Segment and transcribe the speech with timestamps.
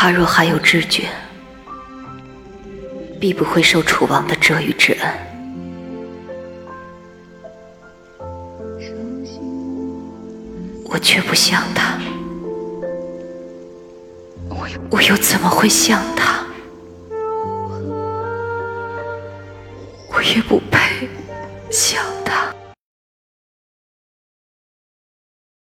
[0.00, 1.08] 他若还有知觉，
[3.18, 5.12] 必不会受楚王的折雨之恩。
[10.84, 11.98] 我却不像他，
[14.48, 16.46] 我我又怎么会像他？
[20.14, 21.08] 我也不配
[21.72, 22.17] 像。